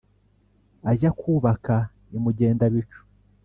ajya 0.91 1.09
kwubaka 1.17 1.75
i 2.15 2.17
mugenda-bicu. 2.23 2.99